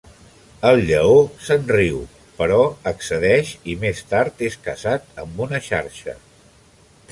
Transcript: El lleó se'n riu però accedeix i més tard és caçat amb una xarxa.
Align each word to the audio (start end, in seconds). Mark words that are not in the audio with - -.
El 0.69 0.79
lleó 0.85 1.19
se'n 1.47 1.67
riu 1.71 1.99
però 2.39 2.57
accedeix 2.93 3.53
i 3.75 3.77
més 3.85 4.03
tard 4.15 4.43
és 4.51 4.59
caçat 4.69 5.23
amb 5.25 5.47
una 5.49 5.63
xarxa. 5.71 6.19